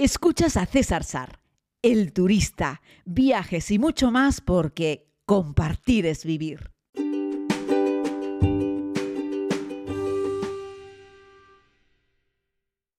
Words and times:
Escuchas 0.00 0.56
a 0.56 0.64
César 0.64 1.02
Sar, 1.02 1.40
el 1.82 2.12
turista, 2.12 2.82
viajes 3.04 3.68
y 3.72 3.80
mucho 3.80 4.12
más 4.12 4.40
porque 4.40 5.08
compartir 5.26 6.06
es 6.06 6.24
vivir. 6.24 6.70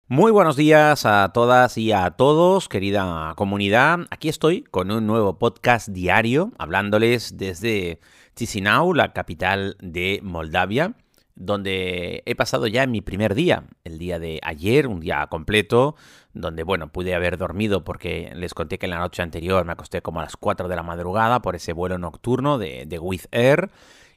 Muy 0.09 0.33
buenos 0.33 0.57
días 0.57 1.05
a 1.05 1.31
todas 1.33 1.77
y 1.77 1.93
a 1.93 2.11
todos, 2.11 2.67
querida 2.67 3.33
comunidad. 3.37 3.99
Aquí 4.09 4.27
estoy 4.27 4.63
con 4.63 4.91
un 4.91 5.07
nuevo 5.07 5.39
podcast 5.39 5.87
diario, 5.87 6.51
hablándoles 6.57 7.37
desde 7.37 8.01
Chisinau, 8.35 8.93
la 8.93 9.13
capital 9.13 9.77
de 9.79 10.19
Moldavia, 10.21 10.95
donde 11.39 12.21
he 12.25 12.35
pasado 12.35 12.67
ya 12.67 12.85
mi 12.85 12.99
primer 12.99 13.33
día, 13.33 13.63
el 13.85 13.97
día 13.97 14.19
de 14.19 14.41
ayer, 14.43 14.87
un 14.87 14.99
día 14.99 15.25
completo, 15.27 15.95
donde, 16.33 16.63
bueno, 16.63 16.91
pude 16.91 17.15
haber 17.15 17.37
dormido 17.37 17.85
porque 17.85 18.31
les 18.35 18.53
conté 18.53 18.77
que 18.77 18.85
en 18.85 18.91
la 18.91 18.99
noche 18.99 19.23
anterior 19.23 19.65
me 19.65 19.71
acosté 19.71 20.01
como 20.01 20.19
a 20.19 20.23
las 20.23 20.35
4 20.35 20.67
de 20.67 20.75
la 20.75 20.83
madrugada 20.83 21.41
por 21.41 21.55
ese 21.55 21.71
vuelo 21.71 21.97
nocturno 21.97 22.57
de, 22.57 22.85
de 22.85 22.99
With 22.99 23.23
Air. 23.31 23.71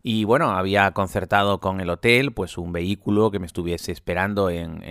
Y 0.04 0.24
bueno, 0.24 0.50
había 0.50 0.90
concertado 0.90 1.60
con 1.60 1.80
el 1.80 1.88
hotel 1.88 2.32
pues 2.32 2.58
un 2.58 2.72
vehículo 2.72 3.30
que 3.30 3.38
me 3.38 3.46
estuviese 3.46 3.92
esperando 3.92 4.50
en, 4.50 4.82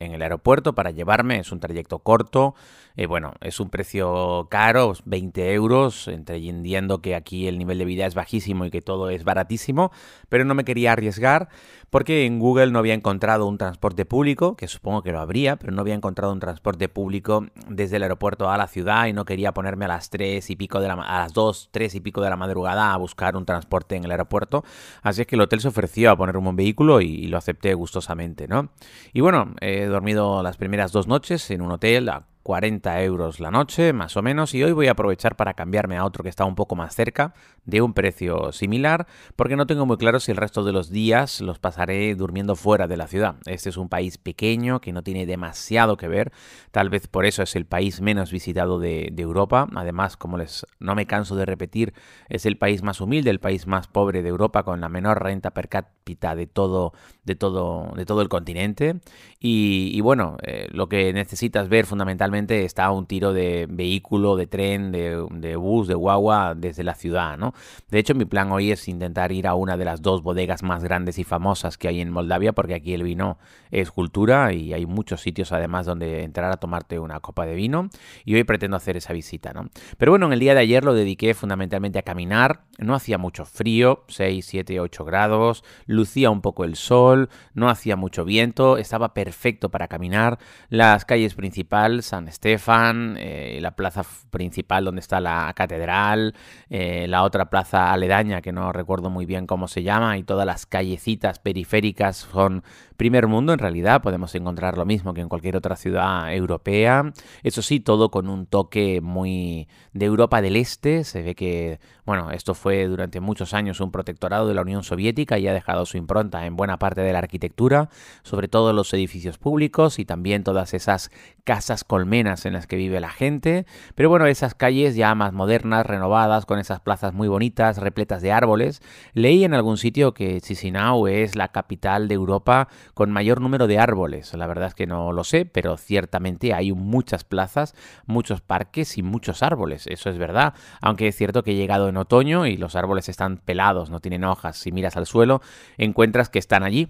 el 0.00 0.20
aeropuerto 0.20 0.74
para 0.74 0.90
llevarme. 0.90 1.38
Es 1.38 1.52
un 1.52 1.60
trayecto 1.60 2.00
corto. 2.00 2.56
Eh, 2.96 3.06
bueno, 3.06 3.34
es 3.40 3.60
un 3.60 3.70
precio 3.70 4.48
caro, 4.50 4.94
20 5.04 5.52
euros, 5.52 6.08
entendiendo 6.08 7.00
que 7.00 7.14
aquí 7.14 7.46
el 7.46 7.56
nivel 7.56 7.78
de 7.78 7.84
vida 7.84 8.04
es 8.06 8.16
bajísimo 8.16 8.64
y 8.64 8.70
que 8.70 8.82
todo 8.82 9.10
es 9.10 9.22
baratísimo, 9.22 9.92
pero 10.28 10.44
no 10.44 10.54
me 10.54 10.64
quería 10.64 10.92
arriesgar 10.92 11.48
porque 11.92 12.24
en 12.24 12.38
Google 12.38 12.70
no 12.70 12.78
había 12.78 12.94
encontrado 12.94 13.46
un 13.46 13.58
transporte 13.58 14.06
público, 14.06 14.56
que 14.56 14.66
supongo 14.66 15.02
que 15.02 15.12
lo 15.12 15.20
habría, 15.20 15.56
pero 15.56 15.74
no 15.74 15.82
había 15.82 15.92
encontrado 15.92 16.32
un 16.32 16.40
transporte 16.40 16.88
público 16.88 17.48
desde 17.68 17.96
el 17.96 18.02
aeropuerto 18.04 18.48
a 18.50 18.56
la 18.56 18.66
ciudad 18.66 19.08
y 19.08 19.12
no 19.12 19.26
quería 19.26 19.52
ponerme 19.52 19.84
a 19.84 19.88
las 19.88 20.08
3 20.08 20.48
y 20.48 20.56
pico 20.56 20.80
de 20.80 20.88
la 20.88 20.96
las 20.96 21.34
2, 21.34 21.68
3 21.70 21.94
y 21.94 22.00
pico 22.00 22.22
de 22.22 22.30
la 22.30 22.36
madrugada 22.38 22.94
a 22.94 22.96
buscar 22.96 23.36
un 23.36 23.44
transporte 23.44 23.94
en 23.94 24.04
el 24.04 24.10
aeropuerto. 24.10 24.64
Así 25.02 25.20
es 25.20 25.26
que 25.26 25.36
el 25.36 25.42
hotel 25.42 25.60
se 25.60 25.68
ofreció 25.68 26.10
a 26.10 26.16
ponerme 26.16 26.48
un 26.48 26.56
vehículo 26.56 27.02
y, 27.02 27.26
lo 27.26 27.36
acepté 27.36 27.74
gustosamente, 27.74 28.48
¿no? 28.48 28.70
Y 29.12 29.20
bueno, 29.20 29.54
he 29.60 29.84
dormido 29.84 30.42
las 30.42 30.56
primeras 30.56 30.92
dos 30.92 31.06
noches 31.06 31.50
en 31.50 31.60
un 31.60 31.72
hotel 31.72 32.08
40 32.42 33.02
euros 33.02 33.40
la 33.40 33.50
noche, 33.50 33.92
más 33.92 34.16
o 34.16 34.22
menos, 34.22 34.54
y 34.54 34.62
hoy 34.62 34.72
voy 34.72 34.88
a 34.88 34.92
aprovechar 34.92 35.36
para 35.36 35.54
cambiarme 35.54 35.96
a 35.96 36.04
otro 36.04 36.22
que 36.22 36.28
está 36.28 36.44
un 36.44 36.54
poco 36.54 36.74
más 36.76 36.94
cerca, 36.94 37.34
de 37.64 37.80
un 37.80 37.94
precio 37.94 38.52
similar, 38.52 39.06
porque 39.36 39.56
no 39.56 39.66
tengo 39.66 39.86
muy 39.86 39.96
claro 39.96 40.18
si 40.20 40.32
el 40.32 40.36
resto 40.36 40.64
de 40.64 40.72
los 40.72 40.90
días 40.90 41.40
los 41.40 41.58
pasaré 41.58 42.14
durmiendo 42.14 42.56
fuera 42.56 42.88
de 42.88 42.96
la 42.96 43.06
ciudad. 43.06 43.36
Este 43.46 43.68
es 43.68 43.76
un 43.76 43.88
país 43.88 44.18
pequeño 44.18 44.80
que 44.80 44.92
no 44.92 45.02
tiene 45.02 45.26
demasiado 45.26 45.96
que 45.96 46.08
ver, 46.08 46.32
tal 46.72 46.90
vez 46.90 47.06
por 47.06 47.24
eso 47.24 47.42
es 47.42 47.54
el 47.54 47.66
país 47.66 48.00
menos 48.00 48.32
visitado 48.32 48.78
de, 48.80 49.12
Europa, 49.22 49.68
además, 49.76 50.16
como 50.16 50.36
les 50.36 50.66
no 50.80 50.96
me 50.96 51.06
canso 51.06 51.36
de 51.36 51.46
repetir, 51.46 51.94
es 52.28 52.44
el 52.44 52.58
país 52.58 52.82
más 52.82 53.00
humilde, 53.00 53.30
el 53.30 53.38
país 53.38 53.68
más 53.68 53.86
pobre 53.86 54.22
de 54.22 54.28
Europa, 54.28 54.64
con 54.64 54.80
la 54.80 54.88
menor 54.88 55.22
renta 55.22 55.52
per 55.52 55.68
cápita 55.68 56.01
de 56.04 56.46
todo, 56.46 56.92
de 57.24 57.34
todo, 57.34 57.92
de 57.96 58.04
todo 58.04 58.22
el 58.22 58.28
continente, 58.28 59.00
y, 59.44 60.00
bueno, 60.02 60.36
eh, 60.42 60.68
lo 60.70 60.88
que 60.88 61.12
necesitas 61.12 61.68
ver 61.68 61.84
fundamentalmente 61.84 62.64
está 62.64 62.92
un 62.92 63.06
tiro 63.06 63.32
de 63.32 63.66
vehículo, 63.68 64.36
de 64.36 64.46
tren, 64.46 64.92
de, 64.92 65.56
bus, 65.56 65.88
de 65.88 65.94
guagua 65.94 66.54
desde 66.54 66.84
la 66.84 66.94
ciudad, 66.94 67.36
¿no? 67.36 67.52
De 67.90 67.98
hecho, 67.98 68.14
mi 68.14 68.24
plan 68.24 68.52
hoy 68.52 68.70
es 68.70 68.86
intentar 68.86 69.32
ir 69.32 69.48
a 69.48 69.54
una 69.54 69.76
de 69.76 69.84
las 69.84 70.00
dos 70.00 70.22
bodegas 70.22 70.62
más 70.62 70.84
grandes 70.84 71.18
y 71.18 71.24
famosas 71.24 71.76
que 71.76 71.88
hay 71.88 72.00
en 72.00 72.10
Moldavia, 72.10 72.52
porque 72.52 72.74
aquí 72.74 72.94
el 72.94 73.02
vino 73.02 73.38
es 73.72 73.90
cultura 73.90 74.52
y 74.52 74.72
hay 74.74 74.86
muchos 74.86 75.22
sitios 75.22 75.50
además 75.50 75.86
donde 75.86 76.22
entrar 76.22 76.52
a 76.52 76.58
tomarte 76.58 77.00
una 77.00 77.18
copa 77.18 77.44
de 77.44 77.54
vino 77.54 77.88
y 78.24 78.36
hoy 78.36 78.44
pretendo 78.44 78.76
hacer 78.76 78.96
esa 78.96 79.12
visita, 79.12 79.52
¿no? 79.52 79.70
Pero 79.98 80.12
bueno, 80.12 80.26
en 80.26 80.34
el 80.34 80.40
día 80.40 80.54
de 80.54 80.60
ayer 80.60 80.84
lo 80.84 80.94
dediqué 80.94 81.34
fundamentalmente 81.34 81.98
a 81.98 82.02
caminar, 82.02 82.60
no 82.78 82.94
hacía 82.94 83.18
mucho 83.18 83.44
frío, 83.44 84.04
6, 84.08 84.44
7, 84.46 84.78
8 84.78 85.04
grados, 85.04 85.64
lucía 85.92 86.30
un 86.30 86.40
poco 86.40 86.64
el 86.64 86.76
sol, 86.76 87.28
no 87.54 87.68
hacía 87.68 87.96
mucho 87.96 88.24
viento, 88.24 88.76
estaba 88.78 89.14
perfecto 89.14 89.70
para 89.70 89.88
caminar, 89.88 90.38
las 90.68 91.04
calles 91.04 91.34
principales, 91.34 92.06
San 92.06 92.28
Estefan, 92.28 93.16
eh, 93.18 93.58
la 93.60 93.76
plaza 93.76 94.04
principal 94.30 94.84
donde 94.84 95.00
está 95.00 95.20
la 95.20 95.52
catedral, 95.54 96.34
eh, 96.70 97.06
la 97.08 97.22
otra 97.22 97.50
plaza 97.50 97.92
aledaña 97.92 98.42
que 98.42 98.52
no 98.52 98.72
recuerdo 98.72 99.10
muy 99.10 99.26
bien 99.26 99.46
cómo 99.46 99.68
se 99.68 99.82
llama 99.82 100.18
y 100.18 100.22
todas 100.22 100.46
las 100.46 100.66
callecitas 100.66 101.38
periféricas 101.38 102.16
son 102.16 102.62
primer 103.02 103.26
mundo 103.26 103.52
en 103.52 103.58
realidad, 103.58 104.00
podemos 104.00 104.32
encontrar 104.36 104.78
lo 104.78 104.84
mismo 104.84 105.12
que 105.12 105.22
en 105.22 105.28
cualquier 105.28 105.56
otra 105.56 105.74
ciudad 105.74 106.32
europea. 106.32 107.12
Eso 107.42 107.60
sí, 107.60 107.80
todo 107.80 108.12
con 108.12 108.28
un 108.28 108.46
toque 108.46 109.00
muy 109.00 109.66
de 109.92 110.06
Europa 110.06 110.40
del 110.40 110.54
Este. 110.54 111.02
Se 111.02 111.20
ve 111.22 111.34
que, 111.34 111.80
bueno, 112.04 112.30
esto 112.30 112.54
fue 112.54 112.86
durante 112.86 113.18
muchos 113.18 113.54
años 113.54 113.80
un 113.80 113.90
protectorado 113.90 114.46
de 114.46 114.54
la 114.54 114.62
Unión 114.62 114.84
Soviética 114.84 115.36
y 115.38 115.48
ha 115.48 115.52
dejado 115.52 115.81
su 115.86 115.96
impronta 115.96 116.46
en 116.46 116.56
buena 116.56 116.78
parte 116.78 117.00
de 117.00 117.12
la 117.12 117.18
arquitectura, 117.18 117.88
sobre 118.22 118.48
todo 118.48 118.72
los 118.72 118.92
edificios 118.94 119.38
públicos 119.38 119.98
y 119.98 120.04
también 120.04 120.44
todas 120.44 120.74
esas 120.74 121.10
casas 121.44 121.84
colmenas 121.84 122.46
en 122.46 122.52
las 122.52 122.66
que 122.66 122.76
vive 122.76 123.00
la 123.00 123.08
gente. 123.10 123.66
Pero 123.94 124.08
bueno, 124.08 124.26
esas 124.26 124.54
calles 124.54 124.94
ya 124.94 125.14
más 125.14 125.32
modernas, 125.32 125.86
renovadas, 125.86 126.46
con 126.46 126.58
esas 126.58 126.80
plazas 126.80 127.12
muy 127.12 127.28
bonitas, 127.28 127.78
repletas 127.78 128.22
de 128.22 128.32
árboles. 128.32 128.80
Leí 129.12 129.44
en 129.44 129.54
algún 129.54 129.76
sitio 129.76 130.14
que 130.14 130.40
Chisinau 130.40 131.06
es 131.06 131.36
la 131.36 131.48
capital 131.48 132.08
de 132.08 132.14
Europa 132.14 132.68
con 132.94 133.10
mayor 133.10 133.40
número 133.40 133.66
de 133.66 133.78
árboles. 133.78 134.32
La 134.34 134.46
verdad 134.46 134.68
es 134.68 134.74
que 134.74 134.86
no 134.86 135.12
lo 135.12 135.24
sé, 135.24 135.44
pero 135.44 135.76
ciertamente 135.76 136.54
hay 136.54 136.72
muchas 136.72 137.24
plazas, 137.24 137.74
muchos 138.06 138.40
parques 138.40 138.98
y 138.98 139.02
muchos 139.02 139.42
árboles. 139.42 139.86
Eso 139.86 140.10
es 140.10 140.18
verdad. 140.18 140.54
Aunque 140.80 141.08
es 141.08 141.16
cierto 141.16 141.42
que 141.42 141.52
he 141.52 141.56
llegado 141.56 141.88
en 141.88 141.96
otoño 141.96 142.46
y 142.46 142.56
los 142.56 142.76
árboles 142.76 143.08
están 143.08 143.38
pelados, 143.38 143.90
no 143.90 144.00
tienen 144.00 144.24
hojas. 144.24 144.56
Si 144.56 144.72
miras 144.72 144.96
al 144.96 145.06
suelo, 145.06 145.42
encuentras 145.76 146.28
que 146.28 146.38
están 146.38 146.62
allí, 146.62 146.88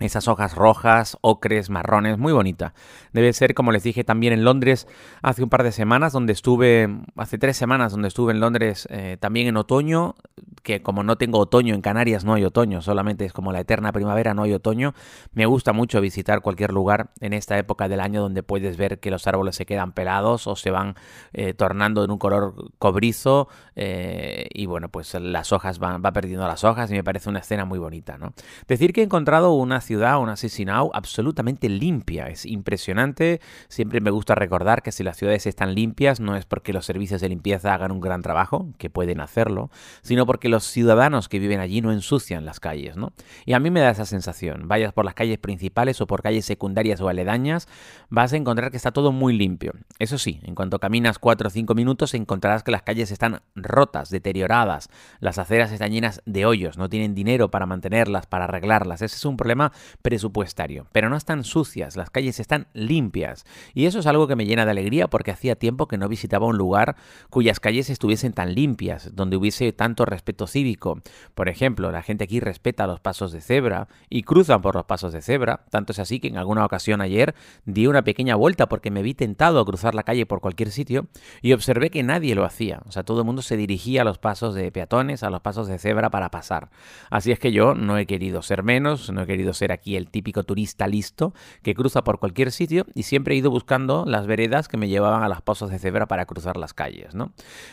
esas 0.00 0.28
hojas 0.28 0.54
rojas, 0.54 1.18
ocres, 1.20 1.70
marrones, 1.70 2.18
muy 2.18 2.32
bonita. 2.32 2.74
Debe 3.12 3.32
ser, 3.32 3.54
como 3.54 3.70
les 3.70 3.82
dije, 3.82 4.02
también 4.02 4.32
en 4.32 4.44
Londres 4.44 4.88
hace 5.22 5.42
un 5.42 5.50
par 5.50 5.62
de 5.62 5.72
semanas, 5.72 6.12
donde 6.12 6.32
estuve, 6.32 6.88
hace 7.16 7.38
tres 7.38 7.56
semanas, 7.56 7.92
donde 7.92 8.08
estuve 8.08 8.32
en 8.32 8.40
Londres 8.40 8.88
eh, 8.90 9.18
también 9.20 9.46
en 9.46 9.56
otoño, 9.56 10.14
que 10.62 10.82
como 10.82 11.02
no 11.02 11.16
tengo 11.16 11.38
otoño 11.38 11.74
en 11.74 11.80
Canarias, 11.80 12.24
no 12.24 12.34
hay 12.34 12.44
otoño, 12.44 12.82
solamente 12.82 13.24
es 13.24 13.32
como 13.32 13.52
la 13.52 13.60
eterna 13.60 13.92
primavera, 13.92 14.34
no 14.34 14.42
hay 14.42 14.52
otoño. 14.52 14.94
Me 15.32 15.46
gusta 15.46 15.72
mucho 15.72 16.00
visitar 16.00 16.40
cualquier 16.40 16.72
lugar 16.72 17.10
en 17.20 17.32
esta 17.32 17.58
época 17.58 17.88
del 17.88 18.00
año 18.00 18.20
donde 18.20 18.42
puedes 18.42 18.76
ver 18.76 19.00
que 19.00 19.10
los 19.10 19.26
árboles 19.26 19.56
se 19.56 19.66
quedan 19.66 19.92
pelados 19.92 20.46
o 20.46 20.56
se 20.56 20.70
van 20.70 20.94
eh, 21.32 21.54
tornando 21.54 22.04
en 22.04 22.10
un 22.10 22.18
color 22.18 22.54
cobrizo 22.78 23.48
eh, 23.76 24.48
y 24.52 24.66
bueno, 24.66 24.88
pues 24.88 25.14
las 25.14 25.52
hojas 25.52 25.78
van 25.78 26.02
va 26.04 26.12
perdiendo 26.12 26.46
las 26.46 26.64
hojas 26.64 26.90
y 26.90 26.94
me 26.94 27.04
parece 27.04 27.28
una 27.28 27.40
escena 27.40 27.64
muy 27.64 27.78
bonita, 27.78 28.18
¿no? 28.18 28.32
Decir 28.66 28.92
que 28.92 29.00
he 29.00 29.04
encontrado 29.04 29.52
una 29.52 29.80
ciudad, 29.80 30.18
una 30.20 30.36
Sisinau, 30.36 30.90
absolutamente 30.94 31.68
limpia. 31.68 32.28
Es 32.28 32.46
impresionante. 32.46 33.40
Siempre 33.68 34.00
me 34.00 34.10
gusta 34.10 34.34
recordar 34.34 34.82
que 34.82 34.92
si 34.92 35.02
las 35.02 35.16
ciudades 35.16 35.46
están 35.46 35.74
limpias 35.74 36.20
no 36.20 36.36
es 36.36 36.46
porque 36.46 36.72
los 36.72 36.84
servicios 36.84 37.20
de 37.20 37.28
limpieza 37.28 37.74
hagan 37.74 37.92
un 37.92 38.00
gran 38.00 38.22
trabajo, 38.22 38.68
que 38.78 38.90
pueden 38.90 39.20
hacerlo, 39.20 39.70
sino 40.02 40.26
porque 40.26 40.48
los 40.48 40.59
ciudadanos 40.64 41.28
que 41.28 41.38
viven 41.38 41.60
allí 41.60 41.80
no 41.80 41.92
ensucian 41.92 42.44
las 42.44 42.60
calles, 42.60 42.96
¿no? 42.96 43.12
Y 43.44 43.52
a 43.52 43.60
mí 43.60 43.70
me 43.70 43.80
da 43.80 43.90
esa 43.90 44.06
sensación. 44.06 44.68
Vayas 44.68 44.92
por 44.92 45.04
las 45.04 45.14
calles 45.14 45.38
principales 45.38 46.00
o 46.00 46.06
por 46.06 46.22
calles 46.22 46.44
secundarias 46.44 47.00
o 47.00 47.08
aledañas, 47.08 47.68
vas 48.08 48.32
a 48.32 48.36
encontrar 48.36 48.70
que 48.70 48.76
está 48.76 48.92
todo 48.92 49.12
muy 49.12 49.36
limpio. 49.36 49.72
Eso 49.98 50.18
sí, 50.18 50.40
en 50.44 50.54
cuanto 50.54 50.78
caminas 50.78 51.18
4 51.18 51.48
o 51.48 51.50
5 51.50 51.74
minutos 51.74 52.14
encontrarás 52.14 52.62
que 52.62 52.70
las 52.70 52.82
calles 52.82 53.10
están 53.10 53.42
rotas, 53.54 54.10
deterioradas, 54.10 54.88
las 55.20 55.38
aceras 55.38 55.72
están 55.72 55.92
llenas 55.92 56.22
de 56.26 56.46
hoyos, 56.46 56.78
no 56.78 56.88
tienen 56.88 57.14
dinero 57.14 57.50
para 57.50 57.66
mantenerlas, 57.66 58.26
para 58.26 58.44
arreglarlas. 58.44 59.02
Ese 59.02 59.16
es 59.16 59.24
un 59.24 59.36
problema 59.36 59.72
presupuestario. 60.02 60.86
Pero 60.92 61.08
no 61.08 61.16
están 61.16 61.44
sucias, 61.44 61.96
las 61.96 62.10
calles 62.10 62.40
están 62.40 62.68
limpias. 62.72 63.44
Y 63.74 63.86
eso 63.86 63.98
es 63.98 64.06
algo 64.06 64.26
que 64.26 64.36
me 64.36 64.46
llena 64.46 64.64
de 64.64 64.70
alegría 64.70 65.08
porque 65.08 65.30
hacía 65.30 65.56
tiempo 65.56 65.88
que 65.88 65.98
no 65.98 66.08
visitaba 66.08 66.46
un 66.46 66.56
lugar 66.56 66.96
cuyas 67.30 67.60
calles 67.60 67.90
estuviesen 67.90 68.32
tan 68.32 68.54
limpias, 68.54 69.14
donde 69.14 69.36
hubiese 69.36 69.72
tanto 69.72 70.04
respeto 70.04 70.39
cívico. 70.46 71.00
Por 71.34 71.48
ejemplo, 71.48 71.90
la 71.90 72.02
gente 72.02 72.24
aquí 72.24 72.40
respeta 72.40 72.86
los 72.86 73.00
pasos 73.00 73.32
de 73.32 73.40
cebra 73.40 73.88
y 74.08 74.22
cruzan 74.22 74.62
por 74.62 74.74
los 74.74 74.84
pasos 74.84 75.12
de 75.12 75.22
cebra. 75.22 75.64
Tanto 75.70 75.92
es 75.92 75.98
así 75.98 76.20
que 76.20 76.28
en 76.28 76.38
alguna 76.38 76.64
ocasión 76.64 77.00
ayer 77.00 77.34
di 77.64 77.86
una 77.86 78.02
pequeña 78.02 78.34
vuelta 78.34 78.68
porque 78.68 78.90
me 78.90 79.02
vi 79.02 79.14
tentado 79.14 79.60
a 79.60 79.64
cruzar 79.64 79.94
la 79.94 80.02
calle 80.02 80.26
por 80.26 80.40
cualquier 80.40 80.70
sitio 80.70 81.08
y 81.42 81.52
observé 81.52 81.90
que 81.90 82.02
nadie 82.02 82.34
lo 82.34 82.44
hacía. 82.44 82.80
O 82.86 82.92
sea, 82.92 83.02
todo 83.02 83.20
el 83.20 83.26
mundo 83.26 83.42
se 83.42 83.56
dirigía 83.56 84.02
a 84.02 84.04
los 84.04 84.18
pasos 84.18 84.54
de 84.54 84.70
peatones, 84.72 85.22
a 85.22 85.30
los 85.30 85.40
pasos 85.40 85.68
de 85.68 85.78
cebra 85.78 86.10
para 86.10 86.30
pasar. 86.30 86.70
Así 87.10 87.32
es 87.32 87.38
que 87.38 87.52
yo 87.52 87.74
no 87.74 87.98
he 87.98 88.06
querido 88.06 88.42
ser 88.42 88.62
menos, 88.62 89.10
no 89.10 89.22
he 89.22 89.26
querido 89.26 89.52
ser 89.52 89.72
aquí 89.72 89.96
el 89.96 90.10
típico 90.10 90.44
turista 90.44 90.86
listo 90.86 91.34
que 91.62 91.74
cruza 91.74 92.04
por 92.04 92.18
cualquier 92.18 92.52
sitio 92.52 92.86
y 92.94 93.04
siempre 93.04 93.34
he 93.34 93.38
ido 93.38 93.50
buscando 93.50 94.04
las 94.06 94.26
veredas 94.26 94.68
que 94.68 94.76
me 94.76 94.88
llevaban 94.88 95.22
a 95.22 95.28
las 95.28 95.42
pozos 95.42 95.70
de 95.70 95.78
cebra 95.78 96.06
para 96.06 96.26
cruzar 96.26 96.56
las 96.56 96.74
calles, 96.74 97.14
¿no? 97.14 97.32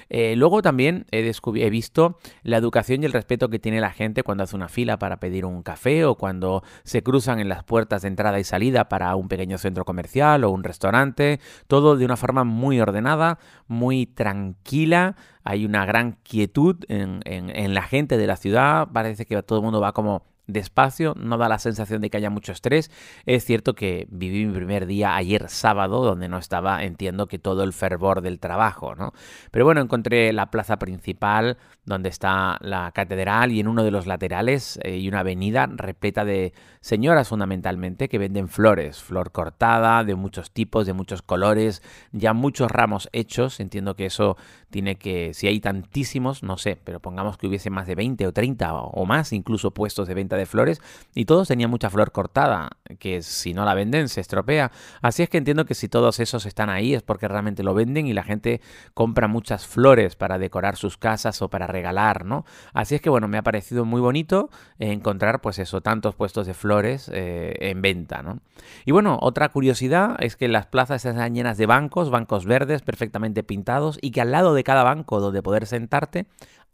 Eh, 0.10 0.36
luego 0.36 0.62
también 0.62 1.06
he, 1.12 1.32
he 1.56 1.70
visto 1.70 2.18
la 2.44 2.57
educación 2.58 3.04
y 3.04 3.06
el 3.06 3.14
respeto 3.14 3.50
que 3.50 3.60
tiene 3.60 3.80
la 3.80 3.92
gente 3.92 4.24
cuando 4.24 4.44
hace 4.44 4.56
una 4.56 4.68
fila 4.68 5.00
para 5.00 5.20
pedir 5.20 5.46
un 5.46 5.64
café 5.64 6.06
o 6.06 6.16
cuando 6.16 6.64
se 6.84 7.04
cruzan 7.04 7.40
en 7.40 7.50
las 7.50 7.64
puertas 7.64 8.02
de 8.02 8.10
entrada 8.10 8.40
y 8.40 8.44
salida 8.44 8.90
para 8.90 9.16
un 9.16 9.28
pequeño 9.28 9.58
centro 9.58 9.86
comercial 9.86 10.44
o 10.44 10.52
un 10.52 10.64
restaurante, 10.64 11.40
todo 11.68 11.98
de 11.98 12.06
una 12.06 12.18
forma 12.18 12.44
muy 12.44 12.80
ordenada, 12.80 13.40
muy 13.68 14.06
tranquila, 14.06 15.16
hay 15.44 15.66
una 15.66 15.86
gran 15.86 16.18
quietud 16.24 16.84
en, 16.90 17.22
en, 17.26 17.74
la 17.74 17.84
gente 17.84 18.18
de 18.18 18.28
la 18.28 18.36
ciudad, 18.36 18.90
parece 18.92 19.26
que 19.26 19.42
todo 19.44 19.60
el 19.60 19.64
mundo 19.64 19.80
va 19.80 19.94
como 19.94 20.24
despacio, 20.48 21.14
no 21.18 21.38
da 21.38 21.50
la 21.50 21.60
sensación 21.60 22.02
de 22.02 22.10
que 22.10 22.18
haya 22.18 22.30
mucho 22.30 22.52
estrés. 22.52 22.90
Es 23.26 23.46
cierto 23.46 23.76
que 23.76 24.08
viví 24.10 24.46
mi 24.46 24.54
primer 24.54 24.86
día 24.86 25.16
ayer 25.16 25.50
sábado, 25.50 26.04
donde 26.04 26.30
no 26.30 26.38
estaba, 26.38 26.84
entiendo 26.84 27.28
que 27.28 27.40
todo 27.40 27.64
el 27.64 27.74
fervor 27.74 28.22
del 28.22 28.40
trabajo, 28.40 28.96
¿no? 28.96 29.14
Pero 29.52 29.66
bueno, 29.66 29.82
encontré 29.82 30.32
la 30.34 30.52
plaza 30.52 30.78
principal, 30.78 31.58
donde 31.86 32.10
está 32.10 32.58
la 32.62 32.92
catedral, 32.92 33.52
y 33.52 33.60
en 33.60 33.68
uno 33.68 33.84
de 33.84 33.92
los 33.92 34.08
laterales 34.08 34.80
eh, 34.84 35.08
una 35.08 35.20
avenida 35.22 35.68
repleta 35.68 36.26
de 36.26 36.54
señoras 36.82 37.30
fundamentalmente 37.30 38.10
que 38.10 38.18
venden 38.18 38.48
flores, 38.48 39.02
flor 39.02 39.32
cortada, 39.32 40.04
de 40.04 40.16
muchos 40.16 40.52
tipos, 40.52 40.86
de 40.86 40.94
muchos 40.94 41.22
colores, 41.22 41.82
ya 42.12 42.34
muchos 42.34 42.72
ramos 42.72 43.10
hechos. 43.12 43.60
Entiendo 43.60 43.96
que 43.96 44.06
eso 44.06 44.38
tiene 44.70 44.96
que, 44.96 45.34
si 45.34 45.48
hay 45.48 45.60
tantísimos, 45.60 46.44
no 46.44 46.58
sé, 46.58 46.78
pero 46.84 47.00
pongamos 47.00 47.38
que 47.38 47.48
hubiese 47.48 47.70
más 47.70 47.88
de 47.88 47.96
20 47.96 48.28
o 48.28 48.34
30 48.34 48.74
o 48.74 49.06
más 49.06 49.34
incluso 49.34 49.72
puestos 49.72 50.08
de 50.08 50.14
venta 50.14 50.37
de 50.38 50.46
flores 50.46 50.82
y 51.14 51.26
todos 51.26 51.48
tenían 51.48 51.70
mucha 51.70 51.90
flor 51.90 52.12
cortada, 52.12 52.70
que 53.00 53.22
si 53.22 53.54
no 53.54 53.66
la 53.66 53.74
venden 53.74 54.10
se 54.10 54.22
estropea. 54.22 54.72
Así 55.02 55.24
es 55.24 55.30
que 55.30 55.38
entiendo 55.38 55.66
que 55.66 55.76
si 55.76 55.90
todos 55.90 56.20
esos 56.20 56.46
están 56.46 56.70
ahí 56.70 56.94
es 56.94 57.04
porque 57.04 57.28
realmente 57.28 57.64
lo 57.64 57.74
venden 57.74 58.08
y 58.08 58.14
la 58.14 58.24
gente 58.24 58.62
compra 58.94 59.28
muchas 59.28 59.68
flores 59.68 60.16
para 60.16 60.38
decorar 60.38 60.76
sus 60.76 60.98
casas 60.98 61.42
o 61.42 61.50
para 61.50 61.68
regalar, 61.68 62.26
¿no? 62.26 62.46
Así 62.74 62.96
es 62.96 63.02
que 63.02 63.10
bueno, 63.10 63.28
me 63.28 63.38
ha 63.38 63.44
parecido 63.44 63.86
muy 63.86 64.02
bonito 64.02 64.50
encontrar 64.80 65.42
pues 65.42 65.60
eso, 65.60 65.82
tantos 65.82 66.16
puestos 66.16 66.48
de 66.48 66.54
flores 66.54 67.10
eh, 67.14 67.56
en 67.60 67.82
venta, 67.82 68.22
¿no? 68.22 68.40
Y 68.86 68.92
bueno, 68.92 69.18
otra 69.22 69.50
curiosidad 69.50 70.16
es 70.20 70.36
que 70.36 70.48
las 70.48 70.68
plazas 70.68 71.04
están 71.06 71.34
llenas 71.34 71.58
de 71.58 71.66
bancos, 71.66 72.10
bancos 72.10 72.46
verdes 72.46 72.82
perfectamente 72.82 73.44
pintados 73.44 73.98
y 74.02 74.12
que 74.12 74.22
al 74.22 74.32
lado 74.32 74.54
de 74.54 74.64
cada 74.64 74.84
banco 74.84 75.20
donde 75.20 75.42
poder 75.42 75.66
sentarte 75.66 76.28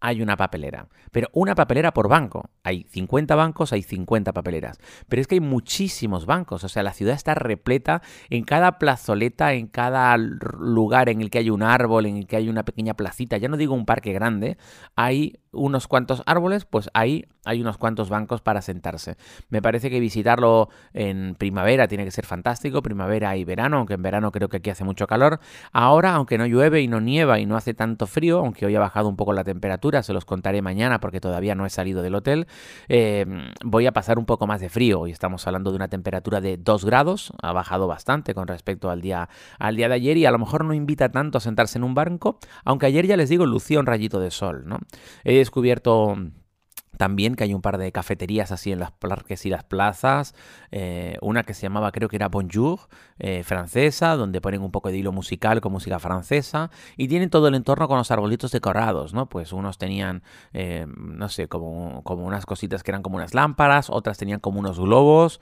hay 0.04 0.22
una 0.22 0.36
papelera. 0.36 0.90
Pero 1.14 1.30
una 1.32 1.56
papelera 1.56 1.94
por 1.94 2.10
banco. 2.10 2.50
Hay 2.62 2.86
50 2.90 3.36
bancos, 3.36 3.72
hay 3.72 3.84
50 3.84 4.34
papeleras. 4.34 4.78
Pero 5.08 5.22
es 5.22 5.28
que 5.28 5.36
hay 5.36 5.40
muchísimos 5.40 6.26
bancos. 6.26 6.66
O 6.66 6.70
sea, 6.70 6.84
la 6.84 6.92
ciudad 6.92 7.16
está 7.16 7.36
repleta 7.36 8.02
en 8.30 8.44
cada 8.44 8.80
plazoleta, 8.80 9.54
en 9.54 9.68
cada 9.68 10.18
lugar 10.18 11.08
en 11.08 11.22
el 11.22 11.30
que 11.30 11.38
hay 11.38 11.50
un 11.50 11.64
árbol, 11.64 12.06
en 12.06 12.18
el 12.18 12.28
que 12.28 12.36
hay 12.36 12.50
una 12.50 12.64
pequeña 12.64 12.96
placita. 12.96 13.38
Ya 13.38 13.48
no 13.48 13.56
digo 13.56 13.74
un 13.74 13.86
parque 13.86 14.12
grande. 14.12 14.58
Hay 14.98 15.40
unos 15.54 15.88
cuantos 15.88 16.22
árboles, 16.26 16.66
pues 16.66 16.90
ahí 16.94 17.26
hay 17.46 17.62
unos 17.62 17.78
cuantos 17.78 18.10
bancos 18.10 18.42
para 18.42 18.62
sentarse. 18.62 19.16
Me 19.50 19.62
parece 19.62 19.90
que 19.90 20.00
visitarlo 20.00 20.70
en 20.94 21.36
primavera 21.36 21.88
tiene 21.88 22.06
que 22.06 22.12
ser 22.12 22.26
fantástico, 22.26 22.82
primavera 22.82 23.36
y 23.38 23.44
verano, 23.44 23.78
aunque 23.78 23.94
en 23.94 24.02
verano 24.02 24.32
creo 24.32 24.50
que 24.50 24.58
aquí 24.58 24.70
hace 24.70 24.84
mucho 24.84 25.08
calor. 25.08 25.40
Ahora, 25.72 26.16
aunque 26.16 26.38
no 26.38 26.46
llueve 26.46 26.82
y 26.82 26.88
no 26.88 27.00
nieva 27.00 27.40
y 27.40 27.46
no 27.46 27.56
hace 27.56 27.74
tanto 27.74 28.08
frío, 28.08 28.40
aunque 28.40 28.66
hoy 28.66 28.76
ha 28.76 28.80
bajado 28.80 29.08
un 29.08 29.16
poco 29.16 29.34
la 29.34 29.44
temperatura, 29.44 29.93
se 30.02 30.14
los 30.14 30.26
contaré 30.26 30.62
mañana 30.62 31.00
porque 31.00 31.20
todavía 31.20 31.54
no 31.54 31.66
he 31.66 31.70
salido 31.70 32.02
del 32.02 32.16
hotel, 32.16 32.48
eh, 32.88 33.26
voy 33.64 33.86
a 33.86 33.92
pasar 33.92 34.18
un 34.18 34.26
poco 34.26 34.48
más 34.48 34.62
de 34.62 34.70
frío. 34.70 35.02
Hoy 35.02 35.12
estamos 35.12 35.46
hablando 35.46 35.70
de 35.72 35.76
una 35.76 35.90
temperatura 35.90 36.42
de 36.42 36.58
2 36.58 36.86
grados, 36.86 37.34
ha 37.42 37.54
bajado 37.54 37.88
bastante 37.88 38.34
con 38.34 38.48
respecto 38.48 38.90
al 38.90 39.02
día, 39.02 39.30
al 39.60 39.76
día 39.76 39.90
de 39.90 39.96
ayer 39.96 40.18
y 40.18 40.26
a 40.26 40.32
lo 40.32 40.40
mejor 40.40 40.66
no 40.66 40.74
invita 40.74 41.10
tanto 41.10 41.38
a 41.38 41.42
sentarse 41.42 41.78
en 41.78 41.84
un 41.84 41.94
banco, 41.94 42.40
aunque 42.64 42.88
ayer 42.88 43.06
ya 43.06 43.18
les 43.18 43.30
digo, 43.30 43.46
lucía 43.46 43.80
un 43.80 43.86
rayito 43.86 44.20
de 44.20 44.32
sol, 44.32 44.64
¿no? 44.66 44.80
He 45.24 45.38
descubierto 45.38 46.16
también 46.98 47.36
que 47.36 47.44
hay 47.44 47.54
un 47.54 47.62
par 47.62 47.78
de 47.78 47.92
cafeterías 47.92 48.52
así 48.52 48.72
en 48.72 48.80
las 48.80 48.92
parques 48.92 49.46
y 49.46 49.50
las 49.50 49.64
plazas. 49.64 50.36
Eh, 50.72 51.18
una 51.22 51.44
que 51.44 51.54
se 51.54 51.64
llamaba, 51.64 51.92
creo 51.92 52.10
que 52.10 52.16
era 52.16 52.30
Bonjour, 52.30 52.80
eh, 53.20 53.44
francesa, 53.44 54.16
donde 54.16 54.42
ponen 54.42 54.62
un 54.62 54.72
poco 54.72 54.90
de 54.90 54.98
hilo 54.98 55.12
musical 55.12 55.62
con 55.62 55.72
música 55.72 56.00
francesa. 56.00 56.70
Y 56.98 57.08
tienen 57.08 57.30
todo 57.30 57.48
el 57.48 57.56
entorno 57.56 57.88
con 57.88 57.98
los 57.98 58.12
arbolitos 58.12 58.52
decorados, 58.52 59.14
¿no? 59.14 59.28
Pues 59.28 59.54
unos 59.54 59.78
tenían, 59.78 60.24
eh, 60.54 60.86
no 60.88 61.30
sé, 61.30 61.48
como, 61.48 62.04
como 62.04 62.26
unas 62.26 62.46
cositas 62.46 62.84
que 62.84 62.92
eran 62.92 63.02
como 63.02 63.18
unas 63.18 63.34
lámparas, 63.34 63.90
otras 63.90 64.18
tenían 64.18 64.40
como 64.40 64.60
unos 64.60 64.80
globos, 64.80 65.40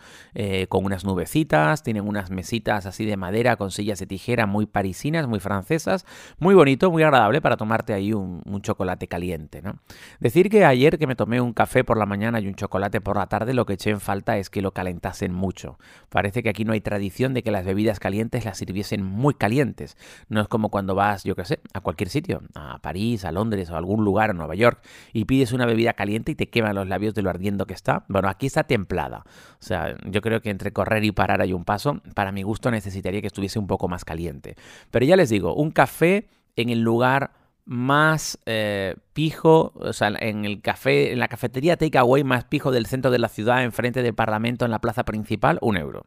con 0.69 0.85
unas 0.85 1.05
nubecitas, 1.05 1.83
tienen 1.83 2.07
unas 2.07 2.29
mesitas 2.29 2.85
así 2.85 3.05
de 3.05 3.17
madera 3.17 3.57
con 3.57 3.71
sillas 3.71 3.99
de 3.99 4.07
tijera 4.07 4.45
muy 4.45 4.65
parisinas, 4.65 5.27
muy 5.27 5.39
francesas. 5.39 6.05
Muy 6.39 6.55
bonito, 6.55 6.91
muy 6.91 7.03
agradable 7.03 7.41
para 7.41 7.57
tomarte 7.57 7.93
ahí 7.93 8.13
un, 8.13 8.41
un 8.45 8.61
chocolate 8.61 9.07
caliente, 9.07 9.61
¿no? 9.61 9.79
Decir 10.19 10.49
que 10.49 10.65
ayer 10.65 10.97
que 10.97 11.07
me 11.07 11.15
tomé 11.15 11.40
un 11.43 11.53
café 11.53 11.83
por 11.83 11.97
la 11.97 12.05
mañana 12.05 12.39
y 12.39 12.47
un 12.47 12.55
chocolate 12.55 13.01
por 13.01 13.17
la 13.17 13.27
tarde, 13.27 13.53
lo 13.53 13.65
que 13.65 13.73
eché 13.73 13.89
en 13.89 13.99
falta 13.99 14.37
es 14.37 14.49
que 14.49 14.61
lo 14.61 14.71
calentasen 14.71 15.33
mucho. 15.33 15.77
Parece 16.09 16.43
que 16.43 16.49
aquí 16.49 16.65
no 16.65 16.73
hay 16.73 16.81
tradición 16.81 17.33
de 17.33 17.43
que 17.43 17.51
las 17.51 17.65
bebidas 17.65 17.99
calientes 17.99 18.45
las 18.45 18.57
sirviesen 18.57 19.03
muy 19.03 19.33
calientes. 19.33 19.97
No 20.29 20.41
es 20.41 20.47
como 20.47 20.69
cuando 20.69 20.95
vas, 20.95 21.23
yo 21.23 21.35
qué 21.35 21.45
sé, 21.45 21.59
a 21.73 21.81
cualquier 21.81 22.09
sitio, 22.09 22.41
a 22.55 22.79
París, 22.79 23.25
a 23.25 23.31
Londres 23.31 23.69
o 23.69 23.75
a 23.75 23.77
algún 23.77 24.03
lugar, 24.03 24.29
a 24.29 24.33
Nueva 24.33 24.55
York, 24.55 24.83
y 25.13 25.25
pides 25.25 25.51
una 25.51 25.65
bebida 25.65 25.93
caliente 25.93 26.31
y 26.31 26.35
te 26.35 26.49
queman 26.49 26.75
los 26.75 26.87
labios 26.87 27.13
de 27.13 27.21
lo 27.21 27.29
ardiendo 27.29 27.65
que 27.65 27.73
está. 27.73 28.05
Bueno, 28.07 28.29
aquí 28.29 28.47
está 28.47 28.63
templada. 28.63 29.23
O 29.59 29.63
sea, 29.63 29.95
yo 30.05 30.21
creo 30.21 30.41
que 30.41 30.49
entre 30.49 30.71
correr 30.71 31.03
y 31.03 31.11
parar 31.11 31.41
hay 31.41 31.53
un 31.53 31.65
paso. 31.65 32.01
Para 32.15 32.31
mi 32.31 32.43
gusto 32.43 32.71
necesitaría 32.71 33.21
que 33.21 33.27
estuviese 33.27 33.59
un 33.59 33.67
poco 33.67 33.87
más 33.87 34.05
caliente. 34.05 34.55
Pero 34.89 35.05
ya 35.05 35.15
les 35.15 35.29
digo, 35.29 35.55
un 35.55 35.71
café 35.71 36.29
en 36.55 36.69
el 36.69 36.81
lugar 36.81 37.31
más 37.65 38.39
eh, 38.45 38.95
pijo, 39.13 39.73
o 39.75 39.93
sea, 39.93 40.09
en 40.19 40.45
el 40.45 40.61
café, 40.61 41.11
en 41.11 41.19
la 41.19 41.27
cafetería 41.27 41.77
takeaway 41.77 42.23
más 42.23 42.45
pijo 42.45 42.71
del 42.71 42.85
centro 42.85 43.11
de 43.11 43.19
la 43.19 43.29
ciudad, 43.29 43.63
enfrente 43.63 44.03
del 44.03 44.13
Parlamento, 44.13 44.65
en 44.65 44.71
la 44.71 44.79
plaza 44.79 45.05
principal, 45.05 45.57
un 45.61 45.77
euro. 45.77 46.05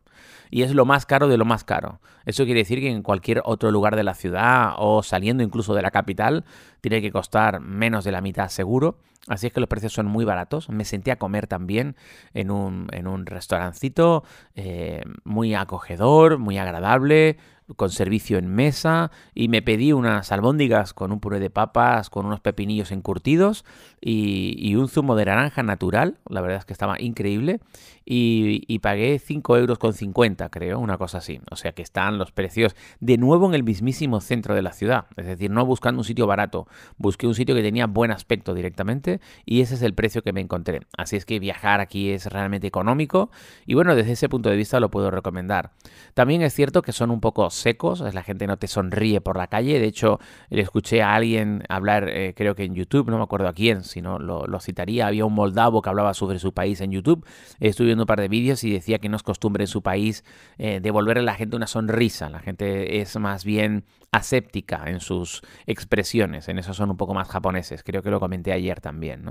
Y 0.51 0.63
es 0.63 0.75
lo 0.75 0.85
más 0.85 1.07
caro 1.07 1.29
de 1.29 1.37
lo 1.37 1.45
más 1.45 1.65
caro. 1.65 2.01
Eso 2.27 2.45
quiere 2.45 2.61
decir 2.61 2.81
que 2.81 2.91
en 2.91 3.03
cualquier 3.03 3.43
otro 3.45 3.71
lugar 3.71 3.97
de 3.97 4.05
la 4.05 4.15
ciudad 4.15 4.75
o 4.79 5.03
saliendo 5.03 5.43
incluso 5.43 5.75
de 5.75 5.83
la 5.83 5.91
capital, 5.91 6.45
tiene 6.81 7.01
que 7.01 7.11
costar 7.11 7.61
menos 7.61 8.05
de 8.05 8.13
la 8.13 8.21
mitad 8.21 8.49
seguro. 8.49 8.99
Así 9.27 9.47
es 9.47 9.53
que 9.55 9.61
los 9.61 9.69
precios 9.69 9.93
son 9.95 10.07
muy 10.07 10.25
baratos. 10.25 10.69
Me 10.69 10.85
sentí 10.85 11.11
a 11.11 11.17
comer 11.17 11.47
también 11.47 11.97
en 12.35 12.51
un, 12.51 12.89
en 12.93 13.07
un 13.07 13.25
restaurancito 13.25 14.23
eh, 14.55 15.03
muy 15.25 15.55
acogedor, 15.55 16.39
muy 16.39 16.59
agradable, 16.59 17.39
con 17.77 17.91
servicio 17.91 18.39
en 18.39 18.49
mesa 18.49 19.11
y 19.35 19.49
me 19.49 19.63
pedí 19.63 19.93
unas 19.93 20.33
albóndigas 20.33 20.93
con 20.93 21.13
un 21.13 21.21
puré 21.21 21.41
de 21.41 21.51
papas, 21.51 22.11
con 22.11 22.27
unos 22.27 22.41
pepinillos 22.41 22.93
encurtidos 22.93 23.65
y, 24.07 24.75
un 24.77 24.89
zumo 24.89 25.17
de 25.17 25.25
naranja 25.25 25.63
natural. 25.63 26.19
La 26.29 26.43
verdad 26.43 26.59
es 26.59 26.65
que 26.67 26.75
estaba 26.75 27.01
increíble 27.01 27.61
y, 28.05 28.79
pagué 28.81 29.19
5 29.19 29.57
euros 29.57 29.79
con 29.79 29.95
50 29.95 30.51
creo, 30.51 30.79
una 30.79 30.99
cosa 30.99 31.19
así. 31.19 31.41
O 31.51 31.57
sea 31.57 31.73
que 31.73 31.81
están 31.81 32.19
los 32.19 32.31
precios 32.31 32.77
de 33.01 33.17
nuevo 33.17 33.49
en 33.49 33.55
el 33.55 33.63
mismísimo 33.63 34.21
centro 34.21 34.55
de 34.55 34.61
la 34.61 34.73
ciudad. 34.73 35.07
Es 35.17 35.25
decir, 35.25 35.51
no 35.51 35.65
buscando 35.65 36.01
un 36.01 36.05
sitio 36.05 36.27
barato, 36.27 36.69
busqué 36.99 37.27
un 37.27 37.35
sitio 37.35 37.55
que 37.55 37.63
tenía 37.63 37.87
buen 37.87 38.11
aspecto 38.11 38.53
directamente 38.53 39.21
y 39.47 39.63
ese 39.63 39.77
es 39.77 39.83
el 39.83 39.95
precio 39.95 40.23
que 40.23 40.35
me 40.35 40.43
encontré. 40.43 40.83
Así 40.99 41.17
es 41.17 41.25
que 41.25 41.39
viajar 41.39 41.81
aquí 41.81 42.11
es 42.11 42.27
realmente 42.27 42.67
económico 42.67 43.31
y 43.65 43.73
bueno, 43.73 43.95
desde 43.95 44.13
ese 44.13 44.29
punto 44.29 44.51
de 44.51 44.57
vista 44.57 44.81
lo 44.81 44.91
puedo 44.91 45.11
recomendar. 45.11 45.71
También 46.13 46.43
es 46.43 46.53
cierto 46.53 46.83
que 46.83 46.93
son 46.93 47.11
un 47.11 47.21
poco 47.21 47.49
secos, 47.49 48.01
la 48.01 48.23
gente 48.23 48.47
no 48.47 48.59
te 48.59 48.67
sonríe 48.67 49.23
por 49.23 49.39
la 49.39 49.47
calle. 49.47 49.79
De 49.79 49.87
hecho, 49.87 50.21
le 50.51 50.61
escuché 50.61 51.03
a 51.03 51.15
alguien 51.15 51.63
hablar, 51.71 52.09
eh, 52.11 52.35
creo 52.37 52.55
que 52.55 52.65
en 52.65 52.75
YouTube, 52.75 53.09
no 53.09 53.17
me 53.17 53.25
acuerdo 53.25 53.49
a 53.49 53.55
quién, 53.55 53.83
si 53.95 54.03
no 54.03 54.19
lo, 54.19 54.61
citaría. 54.61 55.07
Había 55.07 55.25
un 55.25 55.35
moldavo 55.35 55.81
que 55.81 55.89
hablaba 55.89 56.15
sobre 56.15 56.39
su 56.39 56.53
país 56.53 56.81
en 56.81 56.91
YouTube. 56.91 57.25
Estuve 57.61 57.87
viendo 57.87 58.03
un 58.03 58.07
par 58.07 58.21
de 58.21 58.29
vídeos 58.29 58.65
y 58.65 58.73
decía 58.73 58.99
que 58.99 59.09
no 59.09 59.17
es 59.17 59.23
costumbre 59.23 59.65
en 59.65 59.69
su 59.69 59.83
país 59.83 60.25
eh, 60.59 60.81
devolverle 60.83 61.23
a 61.23 61.25
la 61.25 61.35
gente 61.35 61.57
una 61.57 61.67
sonrisa. 61.67 62.29
La 62.29 62.41
gente 62.41 63.01
es 63.01 63.17
más 63.19 63.45
bien 63.45 63.85
aséptica 64.15 64.85
en 64.87 65.01
sus 65.01 65.43
expresiones. 65.67 66.49
En 66.49 66.59
eso 66.59 66.73
son 66.73 66.91
un 66.91 66.97
poco 66.97 67.15
más 67.15 67.29
japoneses. 67.29 67.83
Creo 67.83 68.03
que 68.03 68.11
lo 68.11 68.21
comenté 68.21 68.53
ayer 68.53 68.81
también. 68.81 69.25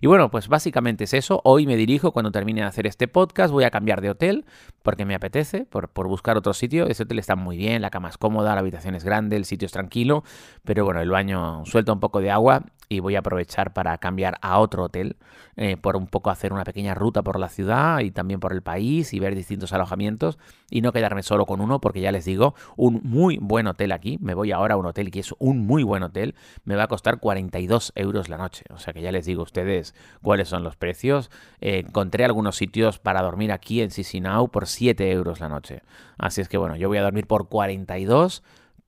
Y 0.00 0.06
bueno, 0.06 0.30
pues 0.30 0.46
básicamente 0.46 1.04
es 1.04 1.14
eso. 1.14 1.40
Hoy 1.44 1.66
me 1.66 1.76
dirijo, 1.76 2.12
cuando 2.12 2.30
termine 2.30 2.60
de 2.60 2.68
hacer 2.68 2.86
este 2.86 3.08
podcast, 3.08 3.52
voy 3.52 3.64
a 3.64 3.70
cambiar 3.70 4.00
de 4.00 4.10
hotel 4.10 4.44
porque 4.82 5.04
me 5.04 5.16
apetece, 5.16 5.64
por, 5.64 5.88
por 5.88 6.06
buscar 6.06 6.36
otro 6.36 6.54
sitio. 6.54 6.86
Ese 6.86 7.02
hotel 7.02 7.18
está 7.18 7.34
muy 7.34 7.56
bien, 7.56 7.82
la 7.82 7.90
cama 7.90 8.08
es 8.08 8.16
cómoda, 8.16 8.54
la 8.54 8.60
habitación 8.60 8.94
es 8.94 9.04
grande, 9.04 9.36
el 9.36 9.44
sitio 9.44 9.66
es 9.66 9.72
tranquilo, 9.72 10.22
pero 10.64 10.84
bueno, 10.84 11.00
el 11.00 11.10
baño 11.10 11.64
suelta 11.66 11.92
un 11.92 12.00
poco 12.00 12.20
de 12.20 12.30
agua 12.30 12.64
y 12.88 13.00
voy 13.00 13.16
a 13.16 13.18
aprovechar 13.18 13.72
para 13.72 13.98
cambiar 13.98 14.38
a 14.40 14.58
otro 14.58 14.84
hotel, 14.84 15.16
eh, 15.56 15.76
por 15.76 15.96
un 15.96 16.06
poco 16.06 16.30
hacer 16.30 16.52
una 16.52 16.64
pequeña 16.64 16.94
ruta 16.94 17.22
por 17.22 17.38
la 17.38 17.48
ciudad 17.48 18.00
y 18.00 18.10
también 18.10 18.40
por 18.40 18.52
el 18.52 18.62
país 18.62 19.12
y 19.12 19.20
ver 19.20 19.34
distintos 19.34 19.72
alojamientos 19.72 20.38
y 20.70 20.80
no 20.80 20.92
quedarme 20.92 21.22
solo 21.22 21.44
con 21.44 21.60
uno 21.60 21.80
porque 21.80 22.00
ya 22.00 22.12
les 22.12 22.24
digo, 22.24 22.54
un 22.76 23.00
muy 23.04 23.38
buen 23.40 23.66
hotel 23.66 23.92
aquí, 23.92 24.18
me 24.28 24.34
voy 24.34 24.52
ahora 24.52 24.74
a 24.74 24.76
un 24.76 24.84
hotel 24.84 25.10
que 25.10 25.20
es 25.20 25.34
un 25.38 25.66
muy 25.66 25.82
buen 25.82 26.02
hotel, 26.02 26.34
me 26.64 26.76
va 26.76 26.82
a 26.82 26.86
costar 26.86 27.18
42 27.18 27.92
euros 27.94 28.28
la 28.28 28.36
noche, 28.36 28.64
o 28.68 28.78
sea 28.78 28.92
que 28.92 29.00
ya 29.00 29.10
les 29.10 29.24
digo 29.24 29.40
a 29.40 29.44
ustedes 29.44 29.94
cuáles 30.22 30.48
son 30.48 30.62
los 30.62 30.76
precios, 30.76 31.30
eh, 31.62 31.78
encontré 31.86 32.26
algunos 32.26 32.56
sitios 32.56 32.98
para 32.98 33.22
dormir 33.22 33.52
aquí 33.52 33.80
en 33.80 33.90
Sisinau 33.90 34.50
por 34.50 34.66
7 34.66 35.10
euros 35.10 35.40
la 35.40 35.48
noche, 35.48 35.80
así 36.18 36.42
es 36.42 36.48
que 36.50 36.58
bueno, 36.58 36.76
yo 36.76 36.88
voy 36.88 36.98
a 36.98 37.02
dormir 37.02 37.26
por 37.26 37.48
42 37.48 38.42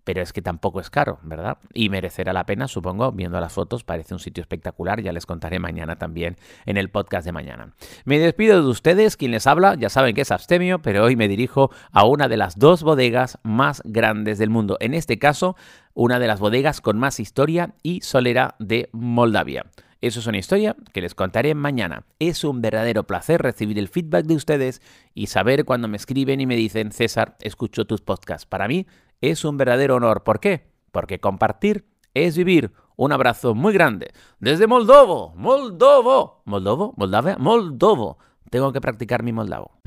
pero 0.04 0.22
es 0.22 0.32
que 0.32 0.42
tampoco 0.42 0.80
es 0.80 0.90
caro, 0.90 1.18
¿verdad? 1.22 1.58
Y 1.72 1.88
merecerá 1.88 2.32
la 2.32 2.46
pena, 2.46 2.68
supongo, 2.68 3.12
viendo 3.12 3.40
las 3.40 3.52
fotos, 3.52 3.84
parece 3.84 4.14
un 4.14 4.20
sitio 4.20 4.42
espectacular, 4.42 5.00
ya 5.00 5.12
les 5.12 5.26
contaré 5.26 5.58
mañana 5.58 5.96
también 5.96 6.36
en 6.66 6.76
el 6.76 6.90
podcast 6.90 7.24
de 7.24 7.32
mañana. 7.32 7.74
Me 8.04 8.18
despido 8.18 8.62
de 8.62 8.68
ustedes, 8.68 9.16
quien 9.16 9.30
les 9.30 9.46
habla, 9.46 9.74
ya 9.74 9.88
saben 9.88 10.14
que 10.14 10.22
es 10.22 10.30
Abstemio, 10.30 10.80
pero 10.80 11.04
hoy 11.04 11.16
me 11.16 11.28
dirijo 11.28 11.70
a 11.92 12.04
una 12.04 12.28
de 12.28 12.36
las 12.36 12.58
dos 12.58 12.82
bodegas 12.82 13.38
más 13.42 13.82
grandes 13.84 14.38
del 14.38 14.50
mundo, 14.50 14.76
en 14.80 14.94
este 14.94 15.18
caso, 15.18 15.56
una 15.94 16.18
de 16.18 16.26
las 16.26 16.40
bodegas 16.40 16.80
con 16.80 16.98
más 16.98 17.20
historia 17.20 17.74
y 17.82 18.00
solera 18.02 18.54
de 18.58 18.88
Moldavia. 18.92 19.66
Eso 20.00 20.20
es 20.20 20.26
una 20.26 20.38
historia 20.38 20.76
que 20.94 21.02
les 21.02 21.14
contaré 21.14 21.54
mañana. 21.54 22.04
Es 22.18 22.42
un 22.42 22.62
verdadero 22.62 23.04
placer 23.04 23.42
recibir 23.42 23.78
el 23.78 23.88
feedback 23.88 24.24
de 24.24 24.34
ustedes 24.34 24.80
y 25.14 25.26
saber 25.26 25.66
cuando 25.66 25.88
me 25.88 25.98
escriben 25.98 26.40
y 26.40 26.46
me 26.46 26.56
dicen, 26.56 26.90
César, 26.90 27.36
escucho 27.40 27.84
tus 27.84 28.00
podcasts. 28.00 28.46
Para 28.46 28.66
mí 28.66 28.86
es 29.20 29.44
un 29.44 29.56
verdadero 29.56 29.96
honor. 29.96 30.22
¿Por 30.22 30.40
qué? 30.40 30.70
Porque 30.92 31.20
compartir 31.20 31.86
es 32.14 32.36
vivir. 32.36 32.72
Un 32.96 33.12
abrazo 33.12 33.54
muy 33.54 33.72
grande 33.72 34.12
desde 34.40 34.66
Moldovo, 34.66 35.32
Moldovo, 35.34 36.42
Moldovo, 36.44 36.92
Moldavia, 36.96 37.36
Moldovo. 37.38 38.18
Tengo 38.50 38.72
que 38.72 38.80
practicar 38.80 39.22
mi 39.22 39.32
moldavo. 39.32 39.80